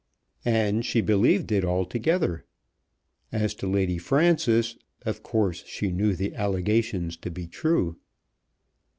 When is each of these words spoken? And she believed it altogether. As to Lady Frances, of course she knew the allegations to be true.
And 0.49 0.83
she 0.83 0.99
believed 0.99 1.51
it 1.51 1.63
altogether. 1.63 2.43
As 3.31 3.53
to 3.53 3.67
Lady 3.67 3.99
Frances, 3.99 4.75
of 5.05 5.21
course 5.21 5.63
she 5.67 5.91
knew 5.91 6.15
the 6.15 6.33
allegations 6.33 7.15
to 7.17 7.29
be 7.29 7.45
true. 7.45 7.97